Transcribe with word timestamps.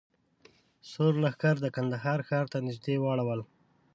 سور 0.91 1.13
لښکر 1.23 1.55
د 1.61 1.67
کندهار 1.75 2.19
ښار 2.27 2.45
ته 2.51 2.57
نږدې 2.67 2.95
واړول. 2.99 3.41